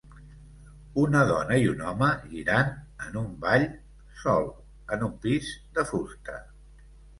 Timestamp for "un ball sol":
3.23-4.51